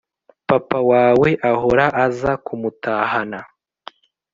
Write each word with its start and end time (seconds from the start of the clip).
papa 0.49 0.79
we 1.23 1.31
ahora 1.51 1.85
aza 2.05 2.31
kumutahana 2.45 3.39